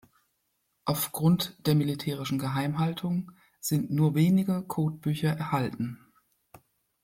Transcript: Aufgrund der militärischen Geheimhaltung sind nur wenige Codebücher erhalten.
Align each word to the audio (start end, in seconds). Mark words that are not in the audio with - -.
Aufgrund 0.83 1.53
der 1.67 1.75
militärischen 1.75 2.39
Geheimhaltung 2.39 3.33
sind 3.59 3.91
nur 3.91 4.15
wenige 4.15 4.63
Codebücher 4.63 5.29
erhalten. 5.29 5.99